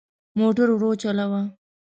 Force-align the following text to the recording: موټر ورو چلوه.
موټر 0.39 0.67
ورو 0.73 0.91
چلوه. 1.01 1.41